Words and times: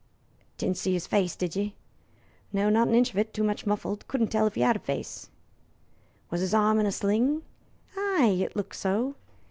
"Didn't 0.57 0.77
see 0.77 0.95
'is 0.95 1.05
face, 1.05 1.35
did 1.35 1.55
ye?" 1.55 1.75
"No 2.51 2.69
not 2.71 2.87
an 2.87 2.95
inch 2.95 3.11
of 3.11 3.19
it; 3.19 3.35
too 3.35 3.43
much 3.43 3.67
muffled. 3.67 4.07
Couldn't 4.07 4.29
tell 4.29 4.47
if 4.47 4.55
he 4.55 4.63
'ad 4.63 4.77
a 4.77 4.79
face." 4.79 5.29
"Was 6.31 6.41
his 6.41 6.55
arm 6.55 6.79
in 6.79 6.87
a 6.87 6.91
sling?" 6.91 7.43
"Ay, 7.95 8.37
it 8.41 8.55
looked 8.55 8.75
so. 8.77 9.13